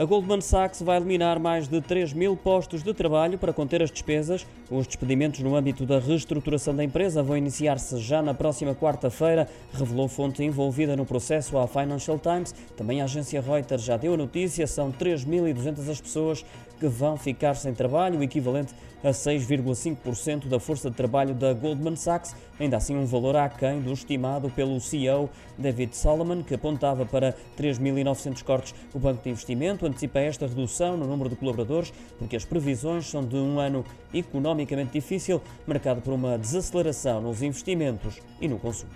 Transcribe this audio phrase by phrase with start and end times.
[0.00, 3.90] A Goldman Sachs vai eliminar mais de 3 mil postos de trabalho para conter as
[3.90, 4.46] despesas.
[4.70, 10.08] Os despedimentos no âmbito da reestruturação da empresa vão iniciar-se já na próxima quarta-feira, revelou
[10.08, 12.54] fonte envolvida no processo à Financial Times.
[12.78, 16.46] Também a agência Reuters já deu a notícia, são 3.200 as pessoas
[16.78, 18.74] que vão ficar sem trabalho, o equivalente
[19.04, 23.92] a 6,5% da força de trabalho da Goldman Sachs, ainda assim um valor aquém do
[23.92, 28.74] estimado pelo CEO David Solomon, que apontava para 3.900 cortes.
[28.94, 33.24] O Banco de Investimento antecipa esta redução no número de colaboradores, porque as previsões são
[33.24, 38.90] de um ano economicamente difícil, marcado por uma desaceleração nos investimentos e no consumo.